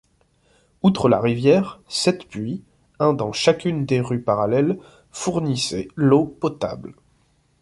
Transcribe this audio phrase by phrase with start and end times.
[0.81, 2.63] Outre la rivière, sept puits,
[2.97, 4.79] un dans chacune des rues parallèles,
[5.11, 6.95] fournissaient l'eau potable.